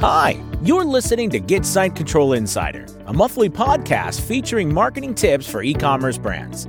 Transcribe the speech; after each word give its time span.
Hi, 0.00 0.44
you're 0.62 0.84
listening 0.84 1.30
to 1.30 1.40
Get 1.40 1.64
Site 1.64 1.96
Control 1.96 2.34
Insider, 2.34 2.84
a 3.06 3.14
monthly 3.14 3.48
podcast 3.48 4.20
featuring 4.20 4.72
marketing 4.72 5.14
tips 5.14 5.50
for 5.50 5.62
e 5.62 5.72
commerce 5.72 6.18
brands. 6.18 6.66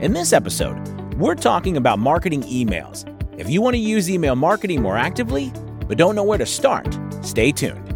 In 0.00 0.14
this 0.14 0.32
episode, 0.32 0.78
we're 1.18 1.34
talking 1.34 1.76
about 1.76 1.98
marketing 1.98 2.44
emails. 2.44 3.06
If 3.38 3.50
you 3.50 3.60
want 3.60 3.74
to 3.74 3.78
use 3.78 4.08
email 4.10 4.36
marketing 4.36 4.80
more 4.80 4.96
actively, 4.96 5.52
but 5.86 5.98
don't 5.98 6.14
know 6.14 6.24
where 6.24 6.38
to 6.38 6.46
start, 6.46 6.98
stay 7.20 7.52
tuned. 7.52 7.94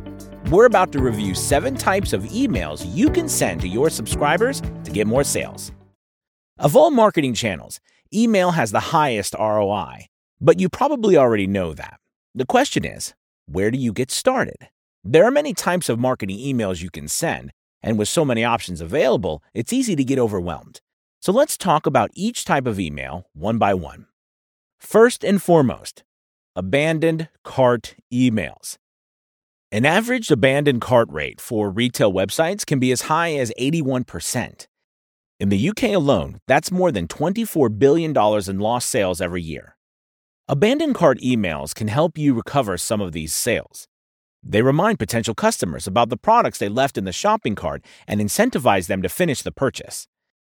We're 0.50 0.66
about 0.66 0.92
to 0.92 0.98
review 0.98 1.34
seven 1.34 1.74
types 1.74 2.12
of 2.12 2.24
emails 2.24 2.84
you 2.94 3.08
can 3.08 3.30
send 3.30 3.62
to 3.62 3.68
your 3.68 3.88
subscribers 3.88 4.60
to 4.60 4.90
get 4.90 5.06
more 5.06 5.24
sales. 5.24 5.72
Of 6.58 6.76
all 6.76 6.90
marketing 6.90 7.32
channels, 7.32 7.80
email 8.14 8.50
has 8.50 8.72
the 8.72 8.80
highest 8.80 9.34
ROI, 9.38 10.08
but 10.38 10.60
you 10.60 10.68
probably 10.68 11.16
already 11.16 11.46
know 11.46 11.72
that. 11.72 11.98
The 12.34 12.44
question 12.44 12.84
is, 12.84 13.14
where 13.46 13.70
do 13.70 13.78
you 13.78 13.92
get 13.92 14.10
started? 14.10 14.68
There 15.02 15.24
are 15.24 15.30
many 15.30 15.54
types 15.54 15.88
of 15.88 15.98
marketing 15.98 16.38
emails 16.38 16.82
you 16.82 16.90
can 16.90 17.08
send, 17.08 17.52
and 17.82 17.98
with 17.98 18.08
so 18.08 18.24
many 18.24 18.44
options 18.44 18.80
available, 18.80 19.42
it's 19.54 19.72
easy 19.72 19.94
to 19.96 20.04
get 20.04 20.18
overwhelmed. 20.18 20.80
So 21.20 21.32
let's 21.32 21.56
talk 21.56 21.86
about 21.86 22.10
each 22.14 22.44
type 22.44 22.66
of 22.66 22.80
email 22.80 23.26
one 23.32 23.58
by 23.58 23.74
one. 23.74 24.06
First 24.78 25.24
and 25.24 25.42
foremost, 25.42 26.04
abandoned 26.54 27.28
cart 27.44 27.94
emails. 28.12 28.76
An 29.72 29.84
average 29.84 30.30
abandoned 30.30 30.80
cart 30.80 31.08
rate 31.10 31.40
for 31.40 31.70
retail 31.70 32.12
websites 32.12 32.64
can 32.64 32.78
be 32.78 32.92
as 32.92 33.02
high 33.02 33.34
as 33.34 33.52
81%. 33.58 34.66
In 35.38 35.48
the 35.50 35.68
UK 35.68 35.82
alone, 35.94 36.40
that's 36.46 36.72
more 36.72 36.90
than 36.90 37.08
$24 37.08 37.78
billion 37.78 38.16
in 38.48 38.58
lost 38.58 38.88
sales 38.88 39.20
every 39.20 39.42
year. 39.42 39.75
Abandoned 40.48 40.94
cart 40.94 41.18
emails 41.18 41.74
can 41.74 41.88
help 41.88 42.16
you 42.16 42.32
recover 42.32 42.78
some 42.78 43.00
of 43.00 43.10
these 43.10 43.34
sales. 43.34 43.88
They 44.44 44.62
remind 44.62 45.00
potential 45.00 45.34
customers 45.34 45.88
about 45.88 46.08
the 46.08 46.16
products 46.16 46.58
they 46.58 46.68
left 46.68 46.96
in 46.96 47.02
the 47.02 47.10
shopping 47.10 47.56
cart 47.56 47.84
and 48.06 48.20
incentivize 48.20 48.86
them 48.86 49.02
to 49.02 49.08
finish 49.08 49.42
the 49.42 49.50
purchase. 49.50 50.06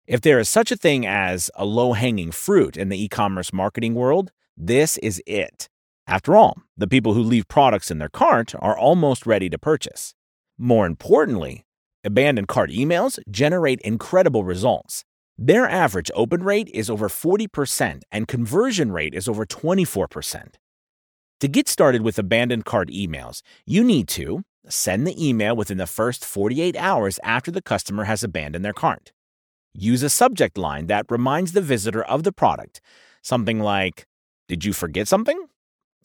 If 0.07 0.21
there 0.21 0.39
is 0.39 0.47
such 0.47 0.71
a 0.71 0.77
thing 0.77 1.05
as 1.05 1.51
a 1.55 1.66
low 1.66 1.91
hanging 1.91 2.31
fruit 2.31 2.77
in 2.77 2.88
the 2.88 3.03
e 3.03 3.09
commerce 3.09 3.51
marketing 3.51 3.93
world, 3.93 4.31
this 4.55 4.97
is 4.99 5.21
it. 5.27 5.67
After 6.07 6.38
all, 6.38 6.55
the 6.77 6.88
people 6.88 7.13
who 7.13 7.21
leave 7.21 7.49
products 7.49 7.91
in 7.91 7.97
their 7.97 8.07
cart 8.07 8.55
are 8.59 8.77
almost 8.77 9.25
ready 9.25 9.49
to 9.49 9.59
purchase. 9.59 10.16
More 10.57 10.85
importantly, 10.85 11.66
abandoned 12.05 12.47
cart 12.47 12.69
emails 12.69 13.19
generate 13.29 13.81
incredible 13.81 14.45
results. 14.45 15.03
Their 15.37 15.67
average 15.67 16.11
open 16.13 16.43
rate 16.43 16.69
is 16.73 16.89
over 16.89 17.09
40% 17.09 18.01
and 18.11 18.27
conversion 18.27 18.91
rate 18.91 19.15
is 19.15 19.27
over 19.27 19.45
24%. 19.45 20.55
To 21.39 21.47
get 21.47 21.67
started 21.67 22.03
with 22.03 22.19
abandoned 22.19 22.65
cart 22.65 22.89
emails, 22.89 23.41
you 23.65 23.83
need 23.83 24.07
to 24.09 24.43
send 24.69 25.07
the 25.07 25.27
email 25.27 25.55
within 25.55 25.77
the 25.77 25.88
first 25.88 26.23
48 26.23 26.75
hours 26.75 27.19
after 27.23 27.49
the 27.49 27.61
customer 27.61 28.03
has 28.03 28.23
abandoned 28.23 28.63
their 28.63 28.73
cart. 28.73 29.11
Use 29.73 30.03
a 30.03 30.09
subject 30.09 30.57
line 30.57 30.88
that 30.88 31.05
reminds 31.09 31.53
the 31.53 31.61
visitor 31.61 32.03
of 32.03 32.23
the 32.23 32.31
product, 32.31 32.81
something 33.23 33.59
like, 33.59 34.05
Did 34.47 34.66
you 34.66 34.73
forget 34.73 35.07
something? 35.07 35.47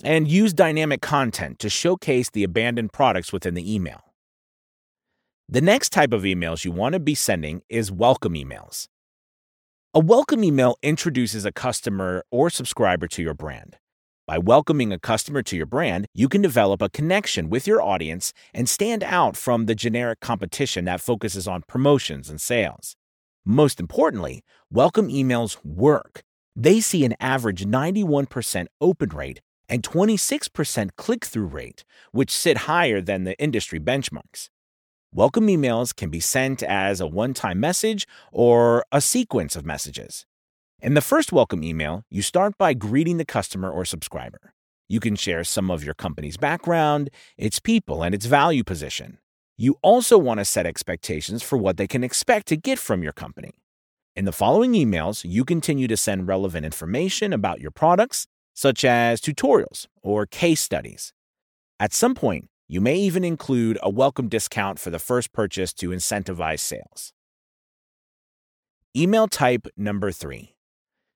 And 0.05 0.29
use 0.29 0.55
dynamic 0.55 1.01
content 1.01 1.59
to 1.59 1.69
showcase 1.69 2.31
the 2.31 2.45
abandoned 2.45 2.93
products 2.93 3.33
within 3.33 3.55
the 3.55 3.75
email. 3.75 4.15
The 5.49 5.61
next 5.61 5.91
type 5.91 6.13
of 6.13 6.23
emails 6.23 6.65
you 6.65 6.73
want 6.73 6.95
to 6.95 7.01
be 7.01 7.15
sending 7.15 7.63
is 7.69 7.91
welcome 7.91 8.35
emails. 8.35 8.89
A 9.97 9.99
welcome 9.99 10.45
email 10.45 10.77
introduces 10.83 11.47
a 11.47 11.53
customer 11.53 12.23
or 12.31 12.51
subscriber 12.51 13.09
to 13.09 13.23
your 13.23 13.33
brand. 13.33 13.79
By 14.27 14.37
welcoming 14.37 14.93
a 14.93 14.99
customer 14.99 15.43
to 15.45 15.57
your 15.57 15.65
brand, 15.65 16.05
you 16.13 16.29
can 16.29 16.43
develop 16.43 16.83
a 16.83 16.91
connection 16.91 17.49
with 17.49 17.67
your 17.67 17.81
audience 17.81 18.35
and 18.53 18.69
stand 18.69 19.03
out 19.03 19.39
from 19.39 19.65
the 19.65 19.75
generic 19.75 20.21
competition 20.21 20.85
that 20.85 21.01
focuses 21.01 21.49
on 21.49 21.63
promotions 21.67 22.29
and 22.29 22.39
sales. 22.39 22.95
Most 23.47 23.81
importantly, 23.81 24.43
welcome 24.71 25.09
emails 25.09 25.57
work. 25.65 26.23
They 26.55 26.81
see 26.81 27.07
an 27.07 27.15
average 27.19 27.65
91% 27.65 28.67
open 28.83 29.09
rate 29.09 29.41
and 29.67 29.83
26% 29.83 30.91
click 30.99 31.25
through 31.25 31.47
rate, 31.47 31.87
which 32.13 32.31
sit 32.31 32.59
higher 32.69 33.01
than 33.01 33.25
the 33.25 33.39
industry 33.41 33.81
benchmarks. 33.81 34.51
Welcome 35.17 35.47
emails 35.47 35.97
can 35.97 36.11
be 36.11 36.21
sent 36.21 36.63
as 36.63 37.01
a 37.01 37.07
one 37.07 37.33
time 37.33 37.59
message 37.59 38.07
or 38.33 38.85
a 38.93 39.01
sequence 39.01 39.57
of 39.57 39.65
messages. 39.65 40.27
In 40.79 40.93
the 40.93 41.01
first 41.01 41.33
welcome 41.33 41.65
email, 41.65 42.03
you 42.11 42.21
start 42.21 42.59
by 42.59 42.75
greeting 42.75 43.17
the 43.17 43.25
customer 43.25 43.71
or 43.71 43.87
subscriber. 43.87 44.53
You 44.91 45.01
can 45.01 45.17
share 45.17 45.43
some 45.43 45.71
of 45.71 45.83
your 45.83 45.95
company's 45.95 46.37
background, 46.37 47.09
its 47.39 47.61
people, 47.61 48.03
and 48.03 48.15
its 48.15 48.27
value 48.27 48.63
position. 48.63 49.17
You 49.57 49.79
also 49.81 50.19
want 50.19 50.41
to 50.41 50.45
set 50.45 50.67
expectations 50.67 51.43
for 51.43 51.57
what 51.57 51.79
they 51.79 51.87
can 51.87 52.05
expect 52.05 52.47
to 52.49 52.57
get 52.59 52.79
from 52.79 53.03
your 53.03 53.15
company. 53.15 53.53
In 54.17 54.27
the 54.27 54.33
following 54.33 54.75
emails, 54.75 55.25
you 55.27 55.47
continue 55.47 55.89
to 55.89 55.97
send 55.97 56.29
relevant 56.29 56.67
information 56.67 57.33
about 57.33 57.59
your 57.59 57.71
products, 57.71 58.27
such 58.53 58.85
as 58.85 59.23
tutorials 59.23 59.87
or 60.03 60.27
case 60.27 60.61
studies. 60.61 61.15
At 61.81 61.95
some 61.95 62.15
point, 62.15 62.51
you 62.69 62.81
may 62.81 62.97
even 62.97 63.25
include 63.25 63.79
a 63.83 63.91
welcome 63.91 64.29
discount 64.29 64.79
for 64.79 64.91
the 64.91 64.99
first 64.99 65.33
purchase 65.33 65.73
to 65.75 65.91
incentivize 65.91 66.61
sales. 66.61 67.13
Email 68.97 69.29
type 69.29 69.67
number 69.77 70.11
three 70.11 70.57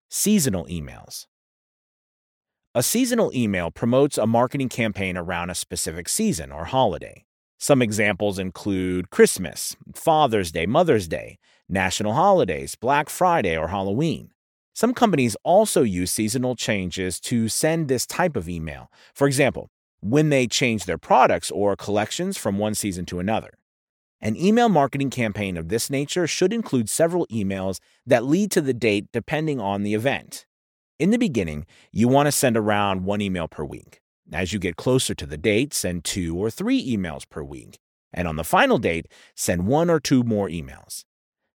Seasonal 0.09 0.67
emails. 0.67 1.27
A 2.75 2.83
seasonal 2.83 3.33
email 3.35 3.71
promotes 3.71 4.17
a 4.17 4.27
marketing 4.27 4.69
campaign 4.69 5.17
around 5.17 5.51
a 5.51 5.55
specific 5.55 6.09
season 6.09 6.53
or 6.53 6.67
holiday. 6.67 7.25
Some 7.59 7.83
examples 7.83 8.39
include 8.39 9.11
Christmas, 9.11 9.77
Father's 9.95 10.53
Day, 10.53 10.67
Mother's 10.67 11.09
Day, 11.09 11.39
national 11.69 12.13
holidays, 12.13 12.77
Black 12.77 13.11
Friday, 13.11 13.57
or 13.57 13.69
Halloween. 13.69 14.31
Some 14.73 14.95
companies 14.95 15.37
also 15.43 15.83
use 15.83 16.13
seasonal 16.13 16.55
changes 16.55 17.19
to 17.21 17.49
send 17.49 17.89
this 17.89 18.07
type 18.07 18.37
of 18.37 18.49
email. 18.49 18.91
For 19.15 19.27
example, 19.27 19.69
when 20.01 20.31
they 20.31 20.47
change 20.47 20.85
their 20.85 20.99
products 20.99 21.51
or 21.51 21.77
collections 21.77 22.37
from 22.37 22.59
one 22.59 22.75
season 22.75 23.07
to 23.07 23.19
another. 23.19 23.51
An 24.21 24.37
email 24.37 24.69
marketing 24.69 25.11
campaign 25.11 25.57
of 25.57 25.69
this 25.69 25.89
nature 25.89 26.27
should 26.27 26.53
include 26.53 26.91
several 26.91 27.27
emails 27.29 27.81
that 28.07 28.25
lead 28.25 28.51
to 28.51 28.61
the 28.61 28.75
date 28.75 29.07
depending 29.13 29.61
on 29.61 29.83
the 29.83 29.95
event. 29.95 30.45
In 30.99 31.11
the 31.11 31.19
beginning, 31.19 31.65
you 31.91 32.09
want 32.09 32.27
to 32.27 32.33
send 32.33 32.57
around 32.57 33.05
one 33.05 33.23
email 33.23 33.49
per 33.49 33.65
week. 33.65 34.01
As 34.33 34.53
you 34.53 34.59
get 34.59 34.77
closer 34.77 35.15
to 35.15 35.27
the 35.27 35.39
date, 35.39 35.73
send 35.73 36.05
two 36.05 36.37
or 36.37 36.51
three 36.51 36.95
emails 36.95 37.29
per 37.29 37.43
week. 37.43 37.79
And 38.13 38.29
on 38.29 38.37
the 38.37 38.45
final 38.45 38.77
date, 38.77 39.07
send 39.35 39.67
one 39.67 39.89
or 39.89 39.99
two 39.99 40.23
more 40.23 40.49
emails. 40.49 41.05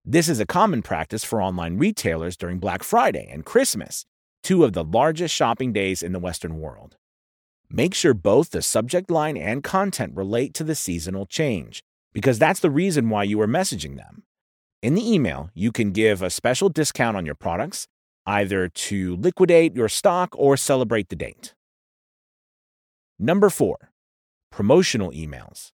This 0.05 0.29
is 0.29 0.39
a 0.39 0.45
common 0.45 0.81
practice 0.81 1.23
for 1.23 1.41
online 1.41 1.77
retailers 1.77 2.37
during 2.37 2.59
Black 2.59 2.83
Friday 2.83 3.29
and 3.31 3.45
Christmas, 3.45 4.05
two 4.41 4.63
of 4.63 4.73
the 4.73 4.83
largest 4.83 5.35
shopping 5.35 5.73
days 5.73 6.01
in 6.01 6.13
the 6.13 6.19
Western 6.19 6.59
world. 6.59 6.95
Make 7.75 7.95
sure 7.95 8.13
both 8.13 8.51
the 8.51 8.61
subject 8.61 9.09
line 9.09 9.35
and 9.35 9.63
content 9.63 10.15
relate 10.15 10.53
to 10.53 10.63
the 10.63 10.75
seasonal 10.75 11.25
change 11.25 11.83
because 12.13 12.37
that's 12.37 12.59
the 12.59 12.69
reason 12.69 13.09
why 13.09 13.23
you 13.23 13.41
are 13.41 13.47
messaging 13.47 13.97
them. 13.97 14.21
In 14.83 14.93
the 14.93 15.11
email, 15.11 15.49
you 15.55 15.71
can 15.71 15.91
give 15.91 16.21
a 16.21 16.29
special 16.29 16.69
discount 16.69 17.17
on 17.17 17.25
your 17.25 17.33
products, 17.33 17.87
either 18.27 18.67
to 18.67 19.15
liquidate 19.15 19.75
your 19.75 19.89
stock 19.89 20.35
or 20.37 20.55
celebrate 20.55 21.09
the 21.09 21.15
date. 21.15 21.55
Number 23.17 23.49
four, 23.49 23.89
promotional 24.51 25.09
emails. 25.11 25.71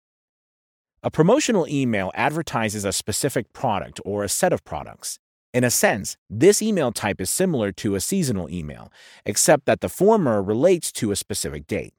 A 1.04 1.12
promotional 1.12 1.68
email 1.68 2.12
advertises 2.16 2.86
a 2.86 2.94
specific 2.94 3.52
product 3.52 4.00
or 4.06 4.24
a 4.24 4.30
set 4.30 4.54
of 4.54 4.64
products. 4.64 5.20
In 5.52 5.64
a 5.64 5.72
sense, 5.72 6.16
this 6.30 6.62
email 6.62 6.92
type 6.92 7.20
is 7.20 7.30
similar 7.30 7.72
to 7.72 7.96
a 7.96 8.00
seasonal 8.00 8.50
email, 8.52 8.92
except 9.26 9.66
that 9.66 9.82
the 9.82 9.90
former 9.90 10.44
relates 10.44 10.92
to 10.94 11.12
a 11.12 11.16
specific 11.16 11.66
date. 11.66 11.96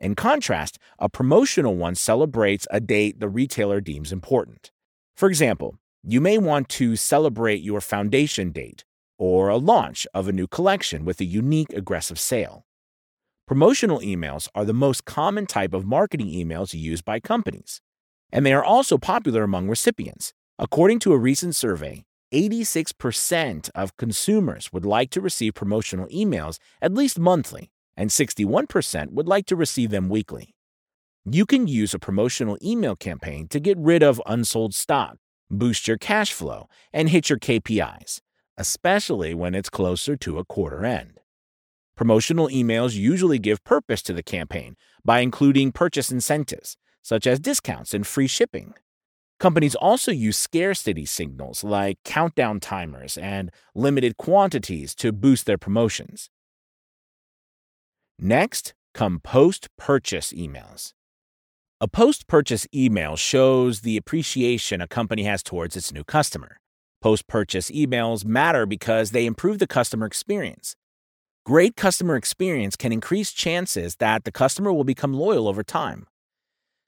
In 0.00 0.16
contrast, 0.16 0.78
a 0.98 1.08
promotional 1.08 1.76
one 1.76 1.94
celebrates 1.94 2.66
a 2.72 2.80
date 2.80 3.20
the 3.20 3.28
retailer 3.28 3.80
deems 3.80 4.10
important. 4.10 4.72
For 5.16 5.28
example, 5.28 5.78
you 6.02 6.20
may 6.20 6.38
want 6.38 6.68
to 6.70 6.96
celebrate 6.96 7.62
your 7.62 7.80
foundation 7.80 8.50
date 8.50 8.84
or 9.16 9.48
a 9.48 9.56
launch 9.56 10.04
of 10.12 10.26
a 10.26 10.32
new 10.32 10.48
collection 10.48 11.04
with 11.04 11.20
a 11.20 11.24
unique 11.24 11.72
aggressive 11.72 12.18
sale. 12.18 12.64
Promotional 13.46 14.00
emails 14.00 14.48
are 14.56 14.64
the 14.64 14.72
most 14.72 15.04
common 15.04 15.46
type 15.46 15.72
of 15.72 15.86
marketing 15.86 16.28
emails 16.28 16.74
used 16.74 17.04
by 17.04 17.20
companies, 17.20 17.80
and 18.32 18.44
they 18.44 18.52
are 18.52 18.64
also 18.64 18.98
popular 18.98 19.44
among 19.44 19.68
recipients. 19.68 20.34
According 20.58 20.98
to 21.00 21.12
a 21.12 21.18
recent 21.18 21.54
survey, 21.54 22.04
86% 22.32 23.70
of 23.74 23.96
consumers 23.96 24.72
would 24.72 24.84
like 24.84 25.10
to 25.10 25.20
receive 25.20 25.54
promotional 25.54 26.06
emails 26.08 26.58
at 26.82 26.94
least 26.94 27.18
monthly, 27.18 27.70
and 27.96 28.10
61% 28.10 29.12
would 29.12 29.26
like 29.26 29.46
to 29.46 29.56
receive 29.56 29.90
them 29.90 30.08
weekly. 30.08 30.54
You 31.24 31.46
can 31.46 31.66
use 31.66 31.94
a 31.94 31.98
promotional 31.98 32.58
email 32.62 32.96
campaign 32.96 33.48
to 33.48 33.60
get 33.60 33.76
rid 33.78 34.02
of 34.02 34.22
unsold 34.26 34.74
stock, 34.74 35.16
boost 35.50 35.88
your 35.88 35.98
cash 35.98 36.32
flow, 36.32 36.68
and 36.92 37.08
hit 37.08 37.28
your 37.28 37.38
KPIs, 37.38 38.20
especially 38.56 39.34
when 39.34 39.54
it's 39.54 39.70
closer 39.70 40.16
to 40.16 40.38
a 40.38 40.44
quarter 40.44 40.84
end. 40.84 41.20
Promotional 41.96 42.48
emails 42.48 42.94
usually 42.94 43.38
give 43.38 43.64
purpose 43.64 44.02
to 44.02 44.12
the 44.12 44.22
campaign 44.22 44.76
by 45.04 45.20
including 45.20 45.72
purchase 45.72 46.12
incentives, 46.12 46.76
such 47.02 47.26
as 47.26 47.40
discounts 47.40 47.92
and 47.92 48.06
free 48.06 48.26
shipping. 48.26 48.74
Companies 49.40 49.76
also 49.76 50.10
use 50.10 50.36
scarcity 50.36 51.06
signals 51.06 51.62
like 51.62 51.98
countdown 52.04 52.58
timers 52.58 53.16
and 53.16 53.52
limited 53.74 54.16
quantities 54.16 54.94
to 54.96 55.12
boost 55.12 55.46
their 55.46 55.58
promotions. 55.58 56.28
Next 58.18 58.74
come 58.94 59.20
post 59.20 59.68
purchase 59.76 60.32
emails. 60.32 60.92
A 61.80 61.86
post 61.86 62.26
purchase 62.26 62.66
email 62.74 63.14
shows 63.14 63.82
the 63.82 63.96
appreciation 63.96 64.80
a 64.80 64.88
company 64.88 65.22
has 65.22 65.44
towards 65.44 65.76
its 65.76 65.92
new 65.92 66.02
customer. 66.02 66.58
Post 67.00 67.28
purchase 67.28 67.70
emails 67.70 68.24
matter 68.24 68.66
because 68.66 69.12
they 69.12 69.24
improve 69.24 69.60
the 69.60 69.68
customer 69.68 70.04
experience. 70.04 70.74
Great 71.46 71.76
customer 71.76 72.16
experience 72.16 72.74
can 72.74 72.92
increase 72.92 73.32
chances 73.32 73.94
that 73.96 74.24
the 74.24 74.32
customer 74.32 74.72
will 74.72 74.82
become 74.82 75.14
loyal 75.14 75.46
over 75.46 75.62
time. 75.62 76.08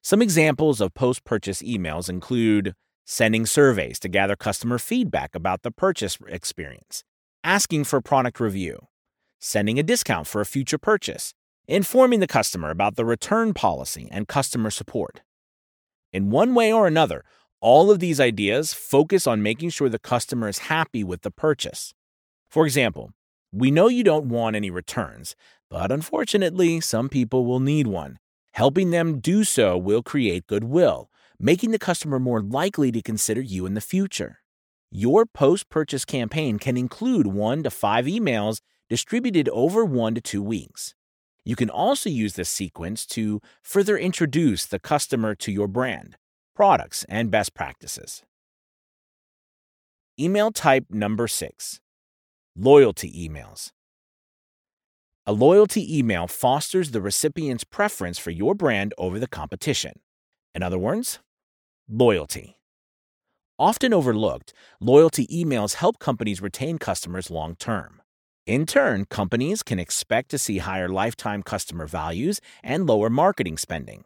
Some 0.02 0.22
examples 0.22 0.80
of 0.80 0.94
post 0.94 1.24
purchase 1.24 1.60
emails 1.60 2.08
include 2.08 2.74
sending 3.04 3.44
surveys 3.44 3.98
to 4.00 4.08
gather 4.08 4.34
customer 4.34 4.78
feedback 4.78 5.34
about 5.34 5.62
the 5.62 5.70
purchase 5.70 6.16
experience, 6.26 7.04
asking 7.44 7.84
for 7.84 8.00
product 8.00 8.40
review, 8.40 8.86
sending 9.38 9.78
a 9.78 9.82
discount 9.82 10.26
for 10.26 10.40
a 10.40 10.46
future 10.46 10.78
purchase, 10.78 11.34
informing 11.68 12.20
the 12.20 12.26
customer 12.26 12.70
about 12.70 12.96
the 12.96 13.04
return 13.04 13.52
policy 13.52 14.08
and 14.10 14.26
customer 14.26 14.70
support. 14.70 15.20
In 16.14 16.30
one 16.30 16.54
way 16.54 16.72
or 16.72 16.86
another, 16.86 17.22
all 17.60 17.90
of 17.90 17.98
these 17.98 18.20
ideas 18.20 18.72
focus 18.72 19.26
on 19.26 19.42
making 19.42 19.68
sure 19.68 19.90
the 19.90 19.98
customer 19.98 20.48
is 20.48 20.58
happy 20.58 21.04
with 21.04 21.20
the 21.20 21.30
purchase. 21.30 21.92
For 22.48 22.64
example, 22.64 23.10
we 23.52 23.70
know 23.70 23.88
you 23.88 24.02
don't 24.02 24.30
want 24.30 24.56
any 24.56 24.70
returns, 24.70 25.36
but 25.68 25.92
unfortunately, 25.92 26.80
some 26.80 27.10
people 27.10 27.44
will 27.44 27.60
need 27.60 27.86
one. 27.86 28.18
Helping 28.52 28.90
them 28.90 29.20
do 29.20 29.44
so 29.44 29.78
will 29.78 30.02
create 30.02 30.46
goodwill, 30.46 31.10
making 31.38 31.70
the 31.70 31.78
customer 31.78 32.18
more 32.18 32.42
likely 32.42 32.90
to 32.92 33.02
consider 33.02 33.40
you 33.40 33.66
in 33.66 33.74
the 33.74 33.80
future. 33.80 34.40
Your 34.90 35.24
post 35.24 35.68
purchase 35.68 36.04
campaign 36.04 36.58
can 36.58 36.76
include 36.76 37.28
one 37.28 37.62
to 37.62 37.70
five 37.70 38.06
emails 38.06 38.60
distributed 38.88 39.48
over 39.50 39.84
one 39.84 40.14
to 40.16 40.20
two 40.20 40.42
weeks. 40.42 40.94
You 41.44 41.56
can 41.56 41.70
also 41.70 42.10
use 42.10 42.34
this 42.34 42.50
sequence 42.50 43.06
to 43.06 43.40
further 43.62 43.96
introduce 43.96 44.66
the 44.66 44.78
customer 44.80 45.34
to 45.36 45.52
your 45.52 45.68
brand, 45.68 46.16
products, 46.54 47.04
and 47.08 47.30
best 47.30 47.54
practices. 47.54 48.22
Email 50.18 50.50
type 50.50 50.86
number 50.90 51.28
six 51.28 51.80
loyalty 52.56 53.10
emails. 53.26 53.70
A 55.30 55.40
loyalty 55.40 55.96
email 55.96 56.26
fosters 56.26 56.90
the 56.90 57.00
recipient's 57.00 57.62
preference 57.62 58.18
for 58.18 58.32
your 58.32 58.52
brand 58.52 58.92
over 58.98 59.20
the 59.20 59.28
competition. 59.28 60.00
In 60.56 60.62
other 60.64 60.76
words, 60.76 61.20
loyalty. 61.88 62.58
Often 63.56 63.94
overlooked, 63.94 64.52
loyalty 64.80 65.28
emails 65.28 65.74
help 65.74 66.00
companies 66.00 66.42
retain 66.42 66.78
customers 66.78 67.30
long 67.30 67.54
term. 67.54 68.02
In 68.44 68.66
turn, 68.66 69.04
companies 69.04 69.62
can 69.62 69.78
expect 69.78 70.30
to 70.30 70.36
see 70.36 70.58
higher 70.58 70.88
lifetime 70.88 71.44
customer 71.44 71.86
values 71.86 72.40
and 72.64 72.88
lower 72.88 73.08
marketing 73.08 73.56
spending. 73.56 74.02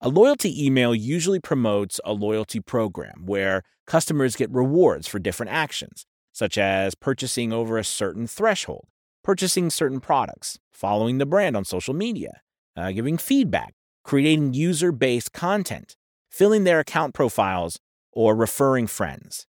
A 0.00 0.08
loyalty 0.08 0.66
email 0.66 0.92
usually 0.92 1.38
promotes 1.38 2.00
a 2.04 2.12
loyalty 2.12 2.58
program 2.58 3.26
where 3.26 3.62
customers 3.86 4.34
get 4.34 4.50
rewards 4.50 5.06
for 5.06 5.20
different 5.20 5.52
actions, 5.52 6.04
such 6.32 6.58
as 6.58 6.96
purchasing 6.96 7.52
over 7.52 7.78
a 7.78 7.84
certain 7.84 8.26
threshold 8.26 8.88
purchasing 9.24 9.70
certain 9.70 9.98
products, 9.98 10.58
following 10.70 11.18
the 11.18 11.26
brand 11.26 11.56
on 11.56 11.64
social 11.64 11.94
media, 11.94 12.42
uh, 12.76 12.92
giving 12.92 13.18
feedback, 13.18 13.74
creating 14.04 14.54
user 14.54 14.92
based 14.92 15.32
content, 15.32 15.96
filling 16.30 16.62
their 16.62 16.78
account 16.78 17.14
profiles, 17.14 17.80
or 18.12 18.36
referring 18.36 18.86
friends. 18.86 19.46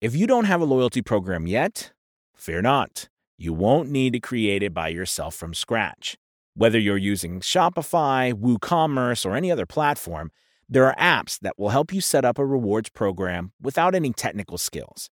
If 0.00 0.14
you 0.14 0.26
don't 0.26 0.44
have 0.44 0.60
a 0.60 0.66
loyalty 0.66 1.00
program 1.00 1.46
yet, 1.46 1.92
fear 2.34 2.60
not. 2.60 3.08
You 3.38 3.54
won't 3.54 3.90
need 3.90 4.12
to 4.12 4.20
create 4.20 4.62
it 4.62 4.74
by 4.74 4.88
yourself 4.88 5.34
from 5.34 5.54
scratch. 5.54 6.18
Whether 6.54 6.78
you're 6.78 6.98
using 6.98 7.40
Shopify, 7.40 8.34
WooCommerce, 8.34 9.24
or 9.24 9.34
any 9.34 9.50
other 9.50 9.66
platform, 9.66 10.30
there 10.68 10.86
are 10.86 10.96
apps 10.96 11.38
that 11.40 11.58
will 11.58 11.70
help 11.70 11.92
you 11.92 12.00
set 12.00 12.24
up 12.24 12.38
a 12.38 12.44
rewards 12.44 12.90
program 12.90 13.52
without 13.60 13.94
any 13.94 14.12
technical 14.12 14.58
skills. 14.58 15.10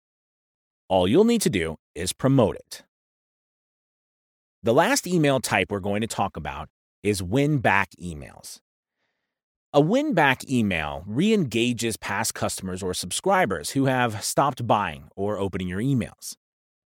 All 0.88 1.08
you'll 1.08 1.24
need 1.24 1.42
to 1.42 1.50
do 1.50 1.78
is 1.94 2.14
promote 2.14 2.56
it. 2.56 2.84
The 4.66 4.74
last 4.74 5.06
email 5.06 5.40
type 5.40 5.70
we're 5.70 5.80
going 5.80 6.02
to 6.02 6.08
talk 6.08 6.36
about 6.36 6.70
is 7.04 7.22
win 7.22 7.60
back 7.60 7.92
emails. 8.02 8.62
A 9.72 9.80
win 9.80 10.16
back 10.16 10.50
email 10.50 11.04
re 11.06 11.36
engages 11.36 11.98
past 11.98 12.34
customers 12.34 12.82
or 12.82 12.96
subscribers 12.96 13.70
who 13.70 13.86
have 13.86 14.24
stopped 14.24 14.66
buying 14.66 15.10
or 15.16 15.38
opening 15.38 15.68
your 15.68 15.82
emails. 15.82 16.36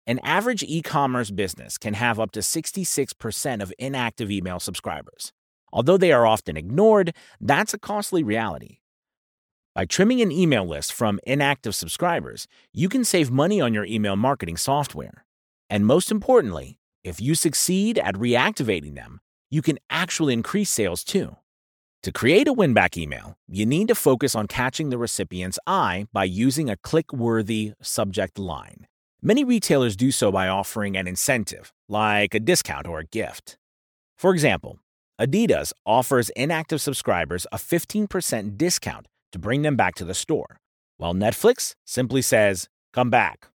An 0.07 0.17
average 0.23 0.63
e 0.63 0.81
commerce 0.81 1.29
business 1.29 1.77
can 1.77 1.93
have 1.93 2.19
up 2.19 2.31
to 2.31 2.39
66% 2.39 3.61
of 3.61 3.71
inactive 3.77 4.31
email 4.31 4.59
subscribers. 4.59 5.31
Although 5.71 5.97
they 5.97 6.11
are 6.11 6.25
often 6.25 6.57
ignored, 6.57 7.13
that's 7.39 7.75
a 7.75 7.79
costly 7.79 8.23
reality. 8.23 8.79
By 9.75 9.85
trimming 9.85 10.23
an 10.23 10.31
email 10.31 10.65
list 10.65 10.91
from 10.91 11.19
inactive 11.27 11.75
subscribers, 11.75 12.47
you 12.73 12.89
can 12.89 13.03
save 13.03 13.29
money 13.29 13.61
on 13.61 13.75
your 13.75 13.85
email 13.85 14.15
marketing 14.15 14.57
software. 14.57 15.25
And 15.69 15.85
most 15.85 16.09
importantly, 16.09 16.79
if 17.07 17.21
you 17.21 17.35
succeed 17.35 17.97
at 17.97 18.15
reactivating 18.15 18.95
them, 18.95 19.19
you 19.49 19.61
can 19.61 19.79
actually 19.89 20.33
increase 20.33 20.69
sales 20.69 21.03
too. 21.03 21.37
To 22.03 22.11
create 22.11 22.47
a 22.47 22.53
winback 22.53 22.97
email, 22.97 23.37
you 23.47 23.65
need 23.65 23.87
to 23.87 23.95
focus 23.95 24.35
on 24.35 24.47
catching 24.47 24.89
the 24.89 24.97
recipient's 24.97 25.57
eye 25.65 26.07
by 26.13 26.25
using 26.25 26.69
a 26.69 26.77
click 26.77 27.11
worthy 27.11 27.73
subject 27.81 28.37
line. 28.37 28.87
Many 29.21 29.43
retailers 29.43 29.95
do 29.95 30.11
so 30.11 30.31
by 30.31 30.47
offering 30.47 30.95
an 30.95 31.07
incentive, 31.07 31.73
like 31.89 32.35
a 32.35 32.39
discount 32.39 32.87
or 32.87 32.99
a 32.99 33.05
gift. 33.05 33.57
For 34.17 34.33
example, 34.33 34.79
Adidas 35.19 35.73
offers 35.85 36.29
inactive 36.29 36.81
subscribers 36.81 37.47
a 37.51 37.57
15% 37.57 38.57
discount 38.57 39.07
to 39.31 39.39
bring 39.39 39.63
them 39.63 39.75
back 39.75 39.95
to 39.95 40.05
the 40.05 40.13
store, 40.13 40.59
while 40.97 41.13
Netflix 41.13 41.73
simply 41.85 42.21
says, 42.21 42.69
Come 42.93 43.09
back. 43.09 43.47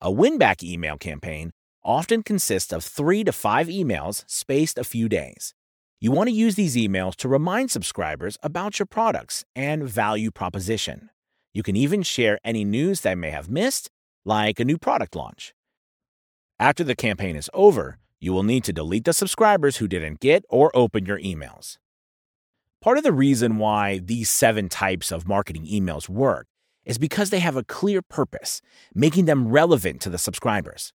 A 0.00 0.10
winback 0.10 0.62
email 0.62 0.96
campaign 0.96 1.52
often 1.84 2.22
consist 2.22 2.72
of 2.72 2.82
three 2.82 3.24
to 3.24 3.32
five 3.32 3.68
emails 3.68 4.24
spaced 4.26 4.78
a 4.78 4.84
few 4.84 5.08
days. 5.08 5.54
You 6.00 6.10
want 6.10 6.28
to 6.28 6.34
use 6.34 6.54
these 6.54 6.76
emails 6.76 7.14
to 7.16 7.28
remind 7.28 7.70
subscribers 7.70 8.36
about 8.42 8.78
your 8.78 8.86
products 8.86 9.44
and 9.54 9.84
value 9.84 10.30
proposition. 10.30 11.10
You 11.52 11.62
can 11.62 11.76
even 11.76 12.02
share 12.02 12.38
any 12.44 12.64
news 12.64 13.00
they 13.00 13.14
may 13.14 13.30
have 13.30 13.48
missed, 13.48 13.90
like 14.24 14.58
a 14.58 14.64
new 14.64 14.78
product 14.78 15.14
launch. 15.14 15.54
After 16.58 16.84
the 16.84 16.94
campaign 16.94 17.36
is 17.36 17.50
over, 17.54 17.98
you 18.20 18.32
will 18.32 18.42
need 18.42 18.64
to 18.64 18.72
delete 18.72 19.04
the 19.04 19.12
subscribers 19.12 19.78
who 19.78 19.88
didn't 19.88 20.20
get 20.20 20.44
or 20.48 20.70
open 20.74 21.04
your 21.06 21.18
emails. 21.18 21.78
Part 22.80 22.98
of 22.98 23.04
the 23.04 23.12
reason 23.12 23.56
why 23.56 23.98
these 23.98 24.28
seven 24.28 24.68
types 24.68 25.10
of 25.10 25.26
marketing 25.26 25.66
emails 25.66 26.08
work 26.08 26.46
is 26.84 26.98
because 26.98 27.30
they 27.30 27.38
have 27.38 27.56
a 27.56 27.64
clear 27.64 28.02
purpose, 28.02 28.60
making 28.94 29.24
them 29.24 29.48
relevant 29.48 30.00
to 30.02 30.10
the 30.10 30.18
subscribers. 30.18 30.92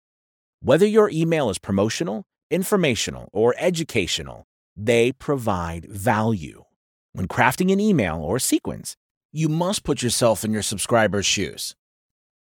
Whether 0.67 0.85
your 0.85 1.09
email 1.09 1.49
is 1.49 1.59
promotional, 1.59 2.25
informational, 2.51 3.29
or 3.31 3.55
educational, 3.57 4.43
they 4.75 5.13
provide 5.13 5.85
value. 5.85 6.65
When 7.13 7.29
crafting 7.29 7.71
an 7.71 7.79
email 7.79 8.17
or 8.17 8.37
sequence, 8.37 8.97
you 9.31 9.47
must 9.47 9.85
put 9.85 10.03
yourself 10.03 10.43
in 10.43 10.51
your 10.51 10.61
subscribers' 10.61 11.25
shoes. 11.25 11.73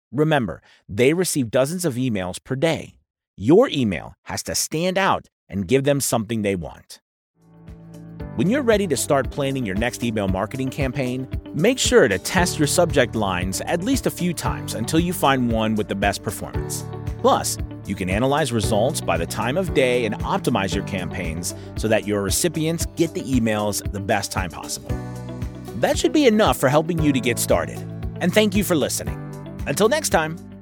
Remember, 0.10 0.62
they 0.88 1.13
receive 1.13 1.51
dozens 1.51 1.84
of 1.84 1.96
emails 1.96 2.42
per 2.42 2.56
day. 2.56 2.94
Your 3.36 3.68
email 3.68 4.13
has 4.24 4.42
to 4.44 4.56
stand 4.56 4.98
out 4.98 5.27
and 5.50 5.68
give 5.68 5.84
them 5.84 6.00
something 6.00 6.44
they 6.44 6.56
want. 6.56 7.01
When 8.36 8.50
you're 8.50 8.62
ready 8.62 8.88
to 8.88 8.96
start 8.96 9.32
planning 9.32 9.65
your 9.65 9.75
next 9.75 10.01
email 10.01 10.30
marketing 10.30 10.70
campaign, 10.70 11.27
make 11.53 11.77
sure 11.77 12.08
to 12.08 12.18
test 12.20 12.58
your 12.58 12.70
subject 12.70 13.15
lines 13.15 13.60
at 13.60 13.84
least 13.84 14.08
a 14.08 14.10
few 14.10 14.34
times 14.34 14.75
until 14.75 15.01
you 15.01 15.12
find 15.12 15.51
one 15.51 15.75
with 15.75 15.89
the 15.89 15.96
best 15.96 16.24
performance. 16.24 16.86
Plus, 17.20 17.58
you 17.86 17.96
can 17.96 18.10
analyze 18.10 18.52
results 18.52 19.02
by 19.02 19.18
the 19.18 19.25
time 19.25 19.58
of 19.58 19.74
day 19.74 20.06
and 20.06 20.16
optimize 20.20 20.74
your 20.74 20.86
campaigns 20.86 21.54
so 21.75 21.88
that 21.88 22.08
your 22.08 22.22
recipients 22.22 22.86
get 22.96 23.13
the 23.13 23.22
emails 23.22 23.84
the 23.92 24.00
best 24.00 24.32
time 24.32 24.50
possible. 24.50 24.90
That 25.78 25.98
should 25.98 26.13
be 26.13 26.28
enough 26.28 26.58
for 26.58 26.70
helping 26.70 27.02
you 27.02 27.12
to 27.12 27.20
get 27.20 27.40
started. 27.40 27.78
And 28.22 28.34
thank 28.34 28.56
you 28.56 28.63
for 28.63 28.75
listening. 28.75 29.20
Until 29.68 29.90
next 29.90 30.10
time. 30.10 30.53